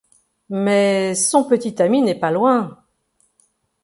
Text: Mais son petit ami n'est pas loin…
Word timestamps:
Mais 0.49 1.13
son 1.13 1.43
petit 1.43 1.79
ami 1.79 2.01
n'est 2.01 2.17
pas 2.17 2.31
loin… 2.31 2.75